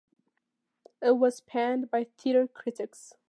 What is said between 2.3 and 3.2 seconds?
critics.